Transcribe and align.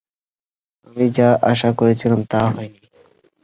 আমি 0.87 1.05
যা 1.17 1.29
আশা 1.51 1.69
করেছিলাম 1.79 2.21
তা 2.31 2.41
হয়নি। 2.47 2.81